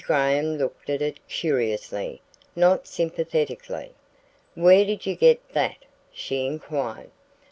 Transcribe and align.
Graham 0.03 0.57
looked 0.57 0.89
at 0.89 0.99
it 1.03 1.19
curiously, 1.27 2.23
not 2.55 2.87
sympathetically. 2.87 3.93
"Where 4.55 4.83
did 4.83 5.05
you 5.05 5.13
get 5.15 5.49
that?" 5.49 5.85
she 6.11 6.43
inquired. 6.43 7.11